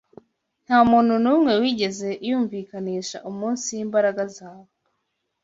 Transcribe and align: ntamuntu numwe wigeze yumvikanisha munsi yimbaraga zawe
ntamuntu 0.65 1.13
numwe 1.23 1.51
wigeze 1.61 2.09
yumvikanisha 2.27 3.17
munsi 3.39 3.67
yimbaraga 3.77 4.23
zawe 4.35 4.69